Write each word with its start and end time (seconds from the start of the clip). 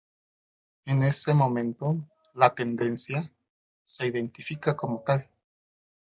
En 0.87 1.03
ese 1.03 1.35
momento 1.35 1.95
"la 2.33 2.55
Tendencia" 2.55 3.31
se 3.83 4.07
identifica 4.07 4.75
como 4.75 5.01
tal. 5.03 5.29